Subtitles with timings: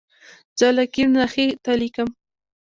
[0.59, 2.09] زه له کیڼ نه ښي ته لیکم.